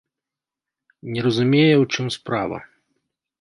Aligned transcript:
Не 1.15 1.19
разумее, 1.27 1.75
у 1.83 1.87
чым 1.97 2.09
справа. 2.17 2.59